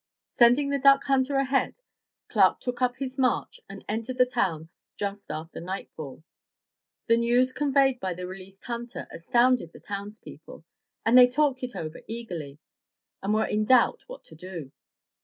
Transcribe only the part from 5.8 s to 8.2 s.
fall. The news conveyed by